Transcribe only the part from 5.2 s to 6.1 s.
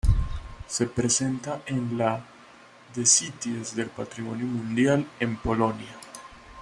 Polonia.